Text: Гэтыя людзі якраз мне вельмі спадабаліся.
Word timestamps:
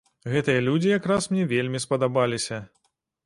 Гэтыя 0.35 0.63
людзі 0.67 0.89
якраз 0.99 1.27
мне 1.33 1.43
вельмі 1.53 1.81
спадабаліся. 1.85 2.57